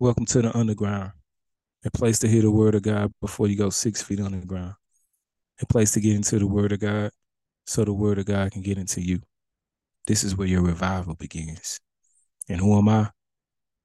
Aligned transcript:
Welcome 0.00 0.26
to 0.26 0.42
the 0.42 0.56
underground, 0.56 1.10
a 1.84 1.90
place 1.90 2.20
to 2.20 2.28
hear 2.28 2.42
the 2.42 2.52
word 2.52 2.76
of 2.76 2.82
God 2.82 3.12
before 3.20 3.48
you 3.48 3.56
go 3.56 3.68
six 3.68 4.00
feet 4.00 4.20
underground, 4.20 4.74
a 5.60 5.66
place 5.66 5.90
to 5.90 6.00
get 6.00 6.14
into 6.14 6.38
the 6.38 6.46
word 6.46 6.70
of 6.70 6.78
God 6.78 7.10
so 7.66 7.84
the 7.84 7.92
word 7.92 8.20
of 8.20 8.26
God 8.26 8.52
can 8.52 8.62
get 8.62 8.78
into 8.78 9.00
you. 9.00 9.20
This 10.06 10.22
is 10.22 10.36
where 10.36 10.46
your 10.46 10.62
revival 10.62 11.16
begins. 11.16 11.80
And 12.48 12.60
who 12.60 12.78
am 12.78 12.88
I? 12.88 13.10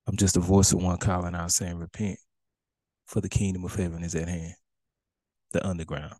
I'm 0.06 0.16
just 0.16 0.38
a 0.38 0.40
voice 0.40 0.72
of 0.72 0.84
one 0.84 0.98
calling 0.98 1.34
out 1.34 1.52
saying, 1.52 1.80
Repent, 1.80 2.20
for 3.08 3.20
the 3.20 3.28
kingdom 3.28 3.66
of 3.66 3.74
heaven 3.74 4.04
is 4.04 4.14
at 4.14 4.28
hand. 4.28 4.54
The 5.52 5.68
underground. 5.68 6.14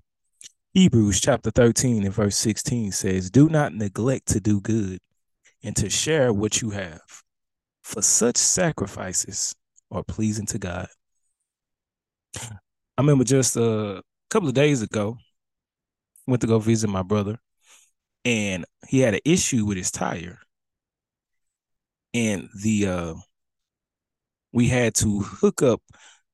Hebrews 0.74 1.20
chapter 1.20 1.52
13 1.52 2.04
and 2.04 2.14
verse 2.16 2.38
16 2.38 2.94
says, 2.94 3.30
Do 3.30 3.48
not 3.48 3.76
neglect 3.76 4.30
to 4.30 4.40
do 4.40 4.60
good 4.60 5.02
and 5.64 5.76
to 5.76 5.88
share 5.88 6.34
what 6.34 6.64
you 6.64 6.72
have, 6.72 7.04
for 7.84 8.02
such 8.02 8.38
sacrifices 8.38 9.54
are 9.94 10.04
pleasing 10.04 10.46
to 10.48 10.60
God. 10.60 10.88
I 12.36 13.02
remember 13.02 13.24
just 13.24 13.56
a 13.56 14.02
couple 14.30 14.50
of 14.50 14.56
days 14.56 14.82
ago, 14.82 15.18
went 16.28 16.42
to 16.42 16.48
go 16.48 16.60
visit 16.60 16.90
my 16.90 17.04
brother, 17.04 17.38
and 18.26 18.66
he 18.88 19.00
had 19.00 19.14
an 19.14 19.22
issue 19.24 19.66
with 19.66 19.78
his 19.78 19.92
tire. 19.92 20.40
And 22.14 22.50
the 22.62 22.88
uh 22.88 23.14
we 24.52 24.68
had 24.68 24.94
to 24.96 25.22
hook 25.22 25.64
up 25.64 25.82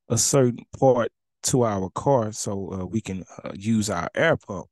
a 0.09 0.17
certain 0.17 0.65
part 0.77 1.11
to 1.43 1.63
our 1.63 1.89
car 1.91 2.31
so 2.33 2.73
uh, 2.73 2.85
we 2.85 2.99
can 2.99 3.23
uh, 3.43 3.51
use 3.53 3.89
our 3.89 4.09
air 4.13 4.35
pump. 4.35 4.67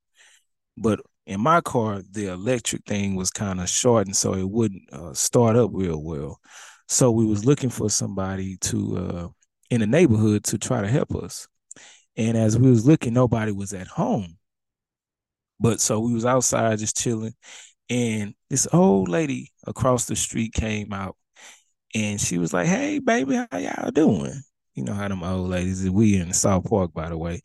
But 0.77 0.99
in 1.25 1.39
my 1.41 1.61
car, 1.61 2.01
the 2.11 2.27
electric 2.27 2.83
thing 2.85 3.15
was 3.15 3.31
kind 3.31 3.59
of 3.59 3.69
short, 3.69 4.07
and 4.07 4.15
so 4.15 4.33
it 4.33 4.49
wouldn't 4.49 4.93
uh, 4.93 5.13
start 5.13 5.55
up 5.55 5.71
real 5.73 6.01
well. 6.03 6.39
So 6.87 7.11
we 7.11 7.25
was 7.25 7.45
looking 7.45 7.69
for 7.69 7.89
somebody 7.89 8.57
to 8.61 8.97
uh, 8.97 9.27
in 9.69 9.81
the 9.81 9.87
neighborhood 9.87 10.43
to 10.45 10.57
try 10.57 10.81
to 10.81 10.87
help 10.87 11.15
us. 11.15 11.47
And 12.15 12.37
as 12.37 12.57
we 12.57 12.69
was 12.69 12.85
looking, 12.87 13.13
nobody 13.13 13.51
was 13.51 13.73
at 13.73 13.87
home. 13.87 14.37
But 15.59 15.81
so 15.81 15.99
we 15.99 16.13
was 16.13 16.25
outside 16.25 16.79
just 16.79 16.97
chilling, 16.97 17.33
and 17.89 18.35
this 18.49 18.67
old 18.71 19.09
lady 19.09 19.51
across 19.65 20.05
the 20.05 20.15
street 20.15 20.53
came 20.53 20.93
out, 20.93 21.17
and 21.95 22.21
she 22.21 22.37
was 22.37 22.53
like, 22.53 22.67
"Hey, 22.67 22.99
baby, 22.99 23.35
how 23.35 23.57
y'all 23.57 23.91
doing?" 23.91 24.41
You 24.75 24.83
know 24.83 24.93
how 24.93 25.07
them 25.07 25.23
old 25.23 25.49
ladies. 25.49 25.89
We 25.89 26.17
in 26.17 26.33
South 26.33 26.69
Park, 26.69 26.93
by 26.93 27.09
the 27.09 27.17
way. 27.17 27.41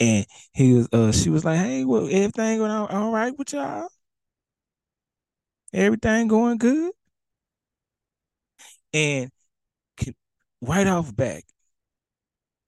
And 0.00 0.26
he 0.54 0.74
was, 0.74 0.88
uh, 0.92 1.12
she 1.12 1.30
was 1.30 1.44
like, 1.44 1.58
"Hey, 1.58 1.84
well, 1.84 2.06
everything 2.10 2.58
going 2.58 2.70
all, 2.70 2.86
all 2.86 3.12
right 3.12 3.36
with 3.36 3.52
y'all? 3.52 3.88
Everything 5.72 6.28
going 6.28 6.58
good?" 6.58 6.92
And 8.92 9.30
right 10.60 10.86
off 10.86 11.14
back, 11.14 11.44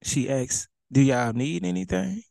she 0.02 0.28
asks, 0.30 0.68
Do 0.90 1.00
y'all 1.00 1.32
need 1.32 1.64
anything? 1.64 2.22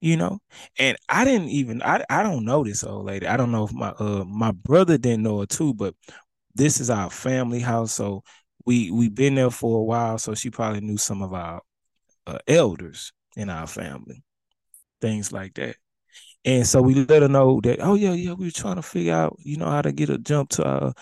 You 0.00 0.18
know, 0.18 0.38
and 0.78 0.98
I 1.08 1.24
didn't 1.24 1.48
even 1.48 1.82
I 1.82 2.04
I 2.10 2.22
don't 2.22 2.44
know 2.44 2.62
this 2.62 2.84
old 2.84 3.06
lady. 3.06 3.26
I 3.26 3.38
don't 3.38 3.50
know 3.52 3.64
if 3.64 3.72
my 3.72 3.88
uh 3.98 4.24
my 4.26 4.52
brother 4.52 4.98
didn't 4.98 5.22
know 5.22 5.40
her 5.40 5.46
too, 5.46 5.72
but 5.72 5.94
this 6.54 6.78
is 6.80 6.90
our 6.90 7.10
family 7.10 7.60
house, 7.60 7.92
so 7.92 8.22
we 8.66 8.90
we've 8.90 9.14
been 9.14 9.34
there 9.36 9.50
for 9.50 9.80
a 9.80 9.84
while, 9.84 10.18
so 10.18 10.34
she 10.34 10.50
probably 10.50 10.80
knew 10.82 10.98
some 10.98 11.22
of 11.22 11.32
our 11.34 11.62
uh, 12.26 12.38
elders 12.48 13.12
in 13.36 13.50
our 13.50 13.66
family, 13.66 14.22
things 15.00 15.32
like 15.32 15.54
that. 15.54 15.76
And 16.44 16.66
so 16.66 16.82
we 16.82 16.94
let 16.94 17.22
her 17.22 17.28
know 17.28 17.60
that, 17.62 17.80
oh 17.80 17.94
yeah, 17.94 18.12
yeah, 18.12 18.32
we 18.34 18.46
were 18.46 18.50
trying 18.52 18.76
to 18.76 18.82
figure 18.82 19.14
out, 19.14 19.36
you 19.40 19.56
know, 19.56 19.70
how 19.70 19.82
to 19.82 19.92
get 19.92 20.10
a 20.10 20.18
jump 20.18 20.50
to 20.50 20.64
our 20.64 20.94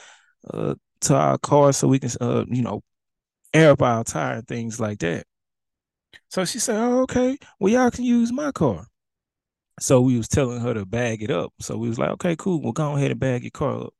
uh, 0.51 0.75
to 1.03 1.15
our 1.17 1.39
car 1.39 1.73
so 1.73 1.89
we 1.89 1.99
can, 1.99 2.11
uh, 2.21 2.45
you 2.49 2.63
know, 2.63 2.83
air 3.55 3.73
up 3.73 3.83
our 3.83 4.05
tire 4.05 4.37
and 4.39 4.49
things 4.49 4.81
like 4.81 4.99
that. 5.01 5.27
So 6.29 6.45
she 6.45 6.59
said, 6.59 6.77
"Oh, 6.77 7.03
okay. 7.03 7.39
Well, 7.61 7.73
y'all 7.73 7.91
can 7.91 8.05
use 8.05 8.33
my 8.33 8.53
car." 8.53 8.87
So 9.81 10.01
we 10.01 10.17
was 10.17 10.29
telling 10.29 10.61
her 10.61 10.75
to 10.75 10.87
bag 10.87 11.23
it 11.23 11.31
up. 11.31 11.53
So 11.61 11.77
we 11.77 11.89
was 11.89 11.99
like, 11.99 12.11
"Okay, 12.13 12.37
cool. 12.37 12.63
We'll 12.63 12.73
go 12.73 12.97
ahead 12.97 13.11
and 13.11 13.21
bag 13.21 13.43
your 13.43 13.51
car 13.51 13.85
up." 13.87 13.95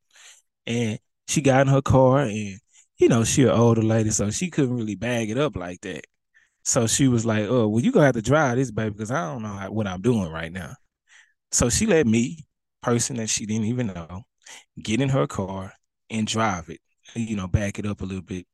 And 0.67 0.99
she 1.27 1.41
got 1.41 1.63
in 1.63 1.73
her 1.73 1.81
car, 1.81 2.21
and 2.21 2.59
you 2.97 3.09
know, 3.09 3.23
she 3.23 3.43
an 3.43 3.49
older 3.51 3.83
lady, 3.83 4.11
so 4.11 4.31
she 4.31 4.49
couldn't 4.49 4.75
really 4.77 4.95
bag 4.95 5.29
it 5.31 5.37
up 5.37 5.55
like 5.55 5.81
that. 5.81 6.05
So 6.63 6.87
she 6.87 7.07
was 7.07 7.25
like, 7.25 7.45
"Oh, 7.49 7.67
well, 7.69 7.83
you 7.83 7.91
gonna 7.91 8.05
have 8.07 8.15
to 8.15 8.21
drive 8.23 8.57
this, 8.57 8.71
baby, 8.71 8.91
because 8.91 9.11
I 9.11 9.31
don't 9.31 9.43
know 9.43 9.49
how, 9.49 9.71
what 9.71 9.87
I'm 9.87 10.01
doing 10.01 10.31
right 10.31 10.51
now." 10.51 10.75
So 11.51 11.69
she 11.69 11.85
let 11.87 12.07
me, 12.07 12.45
person 12.81 13.17
that 13.17 13.29
she 13.29 13.45
didn't 13.45 13.65
even 13.67 13.87
know, 13.87 14.23
get 14.81 15.01
in 15.01 15.09
her 15.09 15.27
car 15.27 15.73
and 16.09 16.27
drive 16.27 16.69
it. 16.69 16.79
You 17.15 17.35
know, 17.35 17.47
back 17.47 17.79
it 17.79 17.85
up 17.85 18.01
a 18.01 18.05
little 18.05 18.23
bit. 18.23 18.45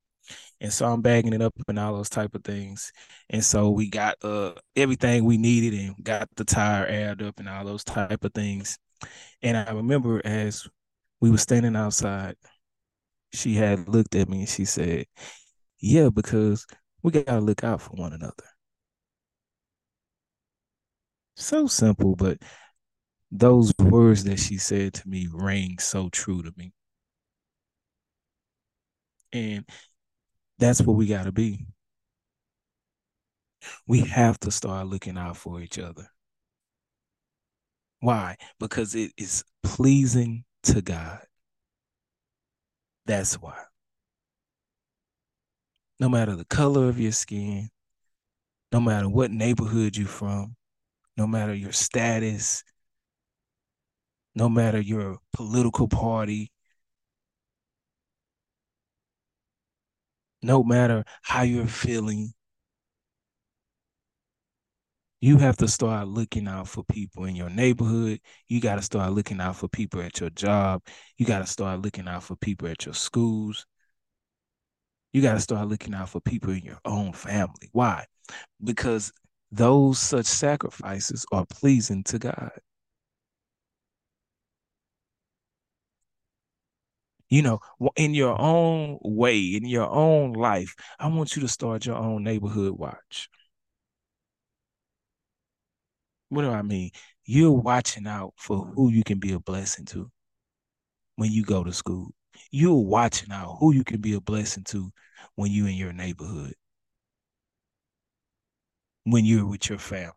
And 0.62 0.72
so 0.74 0.88
I'm 0.88 1.02
bagging 1.02 1.34
it 1.34 1.42
up 1.42 1.54
and 1.68 1.80
all 1.80 1.96
those 1.96 2.10
type 2.10 2.36
of 2.36 2.44
things. 2.44 2.92
And 3.30 3.44
so 3.44 3.70
we 3.72 3.90
got 3.90 4.18
uh 4.24 4.54
everything 4.76 5.26
we 5.26 5.38
needed 5.38 5.80
and 5.80 5.96
got 6.04 6.30
the 6.36 6.46
tire 6.46 6.86
aired 6.86 7.22
up 7.24 7.40
and 7.40 7.50
all 7.50 7.66
those 7.66 7.84
type 7.84 8.24
of 8.24 8.34
things. 8.34 8.78
And 9.42 9.58
I 9.58 9.72
remember 9.72 10.22
as 10.26 10.68
we 11.22 11.32
were 11.32 11.38
standing 11.38 11.76
outside, 11.76 12.36
she 13.34 13.56
had 13.56 13.90
looked 13.90 14.16
at 14.16 14.30
me 14.30 14.42
and 14.42 14.50
she 14.50 14.66
said, 14.66 15.06
Yeah, 15.80 16.10
because 16.10 16.68
we 17.04 17.12
gotta 17.12 17.42
look 17.42 17.64
out 17.64 17.82
for 17.82 17.92
one 17.92 18.14
another. 18.14 18.46
So 21.38 21.66
simple, 21.66 22.16
but 22.16 22.38
those 23.32 23.74
words 23.80 24.24
that 24.26 24.40
she 24.40 24.58
said 24.58 24.94
to 24.96 25.10
me 25.10 25.28
rang 25.32 25.80
so 25.80 26.10
true 26.10 26.44
to 26.44 26.54
me. 26.58 26.74
And 29.32 29.66
that's 30.58 30.82
what 30.82 30.96
we 30.96 31.08
got 31.08 31.26
to 31.26 31.32
be. 31.32 31.66
We 33.88 34.02
have 34.02 34.40
to 34.42 34.52
start 34.52 34.88
looking 34.88 35.18
out 35.18 35.38
for 35.38 35.62
each 35.62 35.78
other. 35.78 36.08
Why? 38.00 38.38
Because 38.60 38.96
it 38.96 39.12
is 39.18 39.44
pleasing 39.64 40.46
to 40.64 40.82
God. 40.82 41.20
That's 43.06 43.36
why. 43.36 43.58
No 46.00 46.08
matter 46.08 46.36
the 46.36 46.46
color 46.46 46.88
of 46.88 47.00
your 47.00 47.12
skin, 47.12 47.70
no 48.72 48.80
matter 48.80 49.10
what 49.10 49.32
neighborhood 49.32 49.98
you're 49.98 50.08
from, 50.08 50.56
no 51.18 51.28
matter 51.28 51.54
your 51.54 51.74
status, 51.74 52.64
no 54.36 54.48
matter 54.48 54.80
your 54.80 55.18
political 55.34 55.88
party, 55.88 56.52
no 60.42 60.64
matter 60.64 61.04
how 61.22 61.42
you're 61.44 61.68
feeling, 61.68 62.34
you 65.22 65.38
have 65.38 65.58
to 65.58 65.68
start 65.68 66.08
looking 66.08 66.48
out 66.48 66.68
for 66.68 66.84
people 66.86 67.26
in 67.26 67.36
your 67.36 67.50
neighborhood. 67.50 68.22
You 68.48 68.62
got 68.62 68.76
to 68.76 68.82
start 68.82 69.12
looking 69.12 69.42
out 69.42 69.58
for 69.58 69.68
people 69.68 70.02
at 70.02 70.20
your 70.20 70.30
job. 70.30 70.82
You 71.18 71.26
got 71.26 71.40
to 71.40 71.48
start 71.48 71.82
looking 71.82 72.08
out 72.08 72.24
for 72.24 72.36
people 72.38 72.68
at 72.70 72.86
your 72.86 72.94
schools. 72.96 73.66
You 75.12 75.22
got 75.22 75.34
to 75.34 75.40
start 75.40 75.68
looking 75.68 75.94
out 75.94 76.10
for 76.10 76.22
people 76.22 76.52
in 76.54 76.64
your 76.64 76.80
own 76.86 77.14
family. 77.14 77.70
Why? 77.74 78.06
Because 78.64 79.12
those 79.52 80.00
such 80.00 80.28
sacrifices 80.28 81.26
are 81.32 81.46
pleasing 81.50 82.04
to 82.06 82.20
God. 82.20 82.52
You 87.30 87.42
know, 87.42 87.60
in 87.96 88.14
your 88.14 88.40
own 88.40 88.98
way, 89.04 89.40
in 89.40 89.66
your 89.66 89.90
own 89.90 90.34
life, 90.34 90.76
I 91.00 91.08
want 91.08 91.36
you 91.36 91.42
to 91.44 91.48
start 91.48 91.86
your 91.86 91.96
own 91.96 92.24
neighborhood 92.24 92.78
watch. 92.78 93.30
What 96.30 96.44
do 96.44 96.50
I 96.50 96.62
mean? 96.62 96.92
You're 97.26 97.52
watching 97.52 98.08
out 98.08 98.34
for 98.38 98.66
who 98.76 98.92
you 98.92 99.04
can 99.04 99.20
be 99.20 99.34
a 99.34 99.40
blessing 99.40 99.86
to 99.86 100.12
when 101.16 101.32
you 101.32 101.44
go 101.44 101.64
to 101.64 101.74
school. 101.74 102.14
You're 102.52 102.74
watching 102.74 103.32
out 103.32 103.58
who 103.60 103.74
you 103.74 103.84
can 103.84 104.02
be 104.02 104.14
a 104.14 104.22
blessing 104.22 104.64
to 104.66 104.92
when 105.36 105.52
you're 105.52 105.68
in 105.68 105.76
your 105.76 105.94
neighborhood, 105.94 106.56
when 109.04 109.26
you're 109.26 109.46
with 109.46 109.70
your 109.70 109.80
family. 109.80 110.14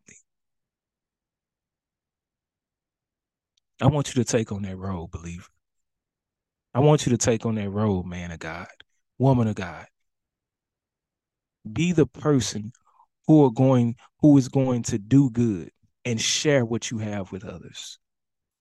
I 3.83 3.87
want 3.87 4.15
you 4.15 4.23
to 4.23 4.31
take 4.31 4.53
on 4.53 4.63
that 4.63 4.77
role, 4.77 5.09
believer. 5.09 5.45
I 6.75 6.81
want 6.81 7.07
you 7.07 7.11
to 7.11 7.19
take 7.19 7.45
on 7.45 7.57
that 7.57 7.71
role, 7.71 8.03
man 8.03 8.31
of 8.31 8.39
God, 8.39 8.69
woman 9.19 9.49
of 9.49 9.55
God. 9.55 9.87
Be 11.71 11.93
the 11.93 12.07
person 12.07 12.73
who 13.27 13.45
are 13.45 13.51
going 13.51 13.97
who 14.21 14.37
is 14.39 14.49
going 14.49 14.83
to 14.85 14.99
do 14.99 15.31
good 15.31 15.71
and 16.05 16.21
share 16.21 16.65
what 16.65 16.91
you 16.91 16.99
have 16.99 17.31
with 17.33 17.45
others. 17.45 17.99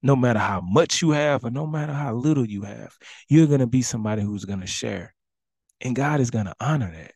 No 0.03 0.15
matter 0.15 0.39
how 0.39 0.61
much 0.61 1.01
you 1.01 1.11
have 1.11 1.45
or 1.45 1.51
no 1.51 1.67
matter 1.67 1.93
how 1.93 2.13
little 2.13 2.45
you 2.45 2.63
have, 2.63 2.97
you're 3.29 3.47
going 3.47 3.59
to 3.59 3.67
be 3.67 3.81
somebody 3.81 4.23
who's 4.23 4.45
going 4.45 4.61
to 4.61 4.67
share. 4.67 5.13
And 5.79 5.95
God 5.95 6.19
is 6.19 6.31
going 6.31 6.45
to 6.45 6.55
honor 6.59 6.91
that. 6.91 7.13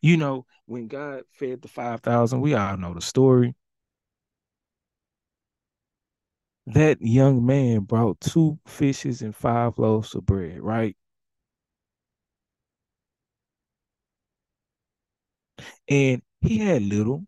You 0.00 0.16
know, 0.16 0.46
when 0.66 0.88
God 0.88 1.22
fed 1.32 1.62
the 1.62 1.68
5,000, 1.68 2.40
we 2.40 2.54
all 2.54 2.76
know 2.76 2.94
the 2.94 3.00
story 3.00 3.54
that 6.66 7.00
young 7.00 7.46
man 7.46 7.80
brought 7.80 8.20
two 8.20 8.58
fishes 8.66 9.22
and 9.22 9.34
five 9.34 9.78
loaves 9.78 10.14
of 10.14 10.26
bread, 10.26 10.60
right? 10.60 10.96
And 15.88 16.22
he 16.40 16.58
had 16.58 16.82
little, 16.82 17.24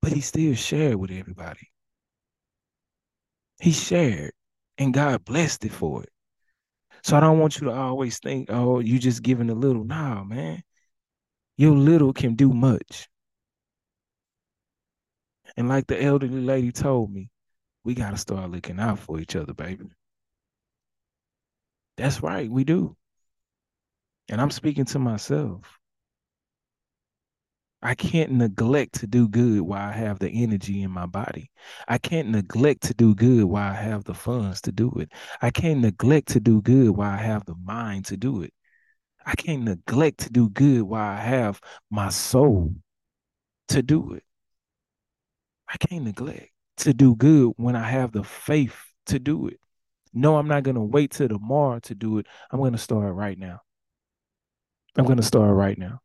but 0.00 0.12
he 0.12 0.20
still 0.20 0.54
shared 0.54 0.96
with 0.96 1.10
everybody. 1.10 1.68
He 3.60 3.72
shared, 3.72 4.32
and 4.78 4.94
God 4.94 5.24
blessed 5.24 5.66
it 5.66 5.72
for 5.72 6.02
it. 6.02 6.10
So 7.02 7.16
I 7.16 7.20
don't 7.20 7.38
want 7.38 7.60
you 7.60 7.66
to 7.66 7.72
always 7.74 8.18
think, 8.18 8.48
oh, 8.50 8.80
you 8.80 8.98
just 8.98 9.22
giving 9.22 9.50
a 9.50 9.54
little. 9.54 9.84
Nah, 9.84 10.24
man. 10.24 10.62
Your 11.56 11.76
little 11.76 12.12
can 12.12 12.34
do 12.34 12.52
much. 12.52 13.08
And 15.56 15.68
like 15.68 15.86
the 15.86 16.02
elderly 16.02 16.40
lady 16.40 16.72
told 16.72 17.12
me, 17.12 17.30
we 17.90 17.94
got 17.96 18.12
to 18.12 18.16
start 18.16 18.48
looking 18.52 18.78
out 18.78 19.00
for 19.00 19.18
each 19.18 19.34
other, 19.34 19.52
baby. 19.52 19.86
That's 21.96 22.22
right, 22.22 22.48
we 22.48 22.62
do. 22.62 22.96
And 24.28 24.40
I'm 24.40 24.52
speaking 24.52 24.84
to 24.84 25.00
myself. 25.00 25.66
I 27.82 27.96
can't 27.96 28.30
neglect 28.30 29.00
to 29.00 29.08
do 29.08 29.26
good 29.26 29.62
while 29.62 29.88
I 29.88 29.90
have 29.90 30.20
the 30.20 30.30
energy 30.30 30.82
in 30.82 30.92
my 30.92 31.06
body. 31.06 31.50
I 31.88 31.98
can't 31.98 32.28
neglect 32.28 32.82
to 32.82 32.94
do 32.94 33.12
good 33.12 33.42
while 33.42 33.72
I 33.72 33.74
have 33.74 34.04
the 34.04 34.14
funds 34.14 34.60
to 34.60 34.70
do 34.70 34.92
it. 35.00 35.10
I 35.42 35.50
can't 35.50 35.80
neglect 35.80 36.28
to 36.28 36.38
do 36.38 36.62
good 36.62 36.90
while 36.90 37.10
I 37.10 37.20
have 37.20 37.44
the 37.44 37.56
mind 37.56 38.04
to 38.04 38.16
do 38.16 38.42
it. 38.42 38.54
I 39.26 39.34
can't 39.34 39.64
neglect 39.64 40.20
to 40.20 40.30
do 40.30 40.48
good 40.48 40.82
while 40.82 41.10
I 41.10 41.20
have 41.20 41.60
my 41.90 42.10
soul 42.10 42.72
to 43.66 43.82
do 43.82 44.12
it. 44.12 44.22
I 45.68 45.76
can't 45.76 46.04
neglect 46.04 46.52
to 46.80 46.94
do 46.94 47.14
good 47.16 47.52
when 47.56 47.76
I 47.76 47.88
have 47.88 48.12
the 48.12 48.24
faith 48.24 48.76
to 49.06 49.18
do 49.18 49.48
it. 49.48 49.58
No, 50.12 50.36
I'm 50.36 50.48
not 50.48 50.64
going 50.64 50.74
to 50.74 50.80
wait 50.80 51.12
till 51.12 51.28
tomorrow 51.28 51.78
to 51.80 51.94
do 51.94 52.18
it. 52.18 52.26
I'm 52.50 52.58
going 52.58 52.72
to 52.72 52.78
start 52.78 53.14
right 53.14 53.38
now. 53.38 53.60
I'm 54.96 55.04
going 55.04 55.18
to 55.18 55.22
start 55.22 55.54
right 55.54 55.78
now. 55.78 56.00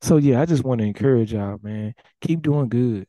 So 0.00 0.16
yeah, 0.16 0.40
I 0.40 0.46
just 0.46 0.64
want 0.64 0.80
to 0.80 0.86
encourage 0.86 1.32
y'all, 1.32 1.58
man. 1.62 1.94
Keep 2.20 2.42
doing 2.42 2.68
good. 2.68 3.06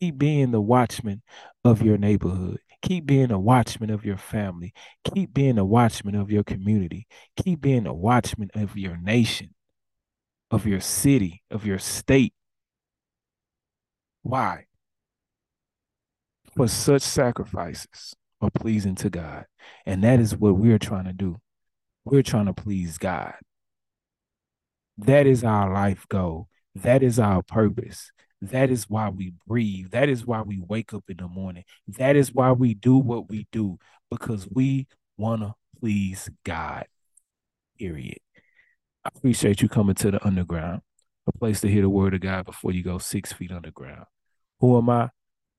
Keep 0.00 0.18
being 0.18 0.50
the 0.50 0.60
watchman 0.60 1.22
of 1.64 1.80
your 1.82 1.96
neighborhood. 1.96 2.58
Keep 2.82 3.06
being 3.06 3.30
a 3.30 3.38
watchman 3.38 3.90
of 3.90 4.04
your 4.04 4.18
family. 4.18 4.72
Keep 5.14 5.32
being 5.32 5.58
a 5.58 5.64
watchman 5.64 6.14
of 6.14 6.30
your 6.30 6.44
community. 6.44 7.06
Keep 7.42 7.60
being 7.60 7.86
a 7.86 7.94
watchman 7.94 8.50
of 8.54 8.76
your 8.76 8.96
nation, 8.96 9.54
of 10.50 10.66
your 10.66 10.80
city, 10.80 11.42
of 11.50 11.64
your 11.64 11.78
state. 11.78 12.34
Why? 14.26 14.64
For 16.56 16.66
such 16.66 17.02
sacrifices 17.02 18.16
are 18.40 18.50
pleasing 18.50 18.96
to 18.96 19.08
God. 19.08 19.44
And 19.84 20.02
that 20.02 20.18
is 20.18 20.36
what 20.36 20.56
we're 20.56 20.80
trying 20.80 21.04
to 21.04 21.12
do. 21.12 21.36
We're 22.04 22.24
trying 22.24 22.46
to 22.46 22.52
please 22.52 22.98
God. 22.98 23.34
That 24.98 25.28
is 25.28 25.44
our 25.44 25.72
life 25.72 26.06
goal. 26.08 26.48
That 26.74 27.04
is 27.04 27.20
our 27.20 27.40
purpose. 27.40 28.10
That 28.42 28.68
is 28.68 28.90
why 28.90 29.10
we 29.10 29.32
breathe. 29.46 29.92
That 29.92 30.08
is 30.08 30.26
why 30.26 30.42
we 30.42 30.60
wake 30.60 30.92
up 30.92 31.04
in 31.08 31.18
the 31.18 31.28
morning. 31.28 31.62
That 31.86 32.16
is 32.16 32.34
why 32.34 32.50
we 32.50 32.74
do 32.74 32.98
what 32.98 33.28
we 33.28 33.46
do 33.52 33.78
because 34.10 34.48
we 34.50 34.88
want 35.16 35.42
to 35.42 35.54
please 35.78 36.28
God. 36.44 36.86
Period. 37.78 38.18
I 39.04 39.10
appreciate 39.14 39.62
you 39.62 39.68
coming 39.68 39.94
to 39.94 40.10
the 40.10 40.26
underground, 40.26 40.82
a 41.28 41.38
place 41.38 41.60
to 41.60 41.68
hear 41.68 41.82
the 41.82 41.88
word 41.88 42.14
of 42.14 42.22
God 42.22 42.44
before 42.44 42.72
you 42.72 42.82
go 42.82 42.98
six 42.98 43.32
feet 43.32 43.52
underground. 43.52 44.06
Who 44.60 44.76
am 44.78 44.88
I? 44.90 45.10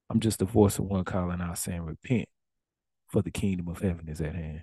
I'm 0.10 0.20
just 0.20 0.40
the 0.40 0.46
voice 0.46 0.80
of 0.80 0.86
one 0.86 1.04
calling 1.04 1.42
out 1.42 1.58
saying, 1.58 1.82
Repent, 1.82 2.28
for 3.08 3.22
the 3.22 3.32
kingdom 3.32 3.68
of 3.68 3.80
heaven 3.80 4.08
is 4.08 4.22
at 4.22 4.36
hand. 4.36 4.62